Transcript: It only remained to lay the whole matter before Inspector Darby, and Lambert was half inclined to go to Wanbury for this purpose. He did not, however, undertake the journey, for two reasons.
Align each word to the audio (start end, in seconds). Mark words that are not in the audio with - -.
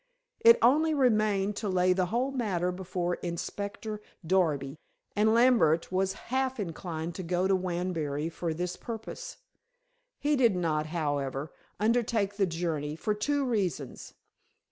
It 0.39 0.57
only 0.63 0.95
remained 0.95 1.55
to 1.57 1.69
lay 1.69 1.93
the 1.93 2.07
whole 2.07 2.31
matter 2.31 2.71
before 2.71 3.17
Inspector 3.21 4.01
Darby, 4.25 4.79
and 5.15 5.31
Lambert 5.31 5.91
was 5.91 6.13
half 6.33 6.59
inclined 6.59 7.13
to 7.13 7.21
go 7.21 7.47
to 7.47 7.55
Wanbury 7.55 8.27
for 8.31 8.51
this 8.51 8.75
purpose. 8.75 9.37
He 10.17 10.35
did 10.35 10.55
not, 10.55 10.87
however, 10.87 11.51
undertake 11.79 12.37
the 12.37 12.47
journey, 12.47 12.95
for 12.95 13.13
two 13.13 13.45
reasons. 13.45 14.15